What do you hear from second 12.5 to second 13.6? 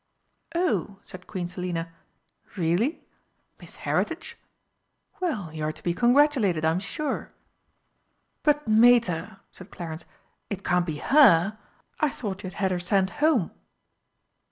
had her sent home?"